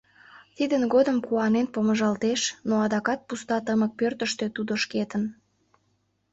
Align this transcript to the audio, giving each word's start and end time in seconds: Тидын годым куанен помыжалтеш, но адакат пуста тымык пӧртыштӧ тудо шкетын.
Тидын 0.55 0.83
годым 0.93 1.17
куанен 1.25 1.67
помыжалтеш, 1.73 2.41
но 2.67 2.73
адакат 2.85 3.19
пуста 3.27 3.57
тымык 3.65 3.91
пӧртыштӧ 3.99 4.45
тудо 4.55 4.71
шкетын. 4.83 5.23